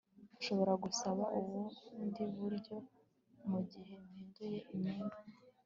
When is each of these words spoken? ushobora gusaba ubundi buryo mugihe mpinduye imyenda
ushobora 0.39 0.73
gusaba 0.83 1.23
ubundi 1.37 2.21
buryo 2.35 2.75
mugihe 3.49 3.93
mpinduye 4.05 4.57
imyenda 4.73 5.17